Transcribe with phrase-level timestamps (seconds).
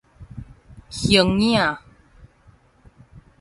[0.89, 1.77] 形影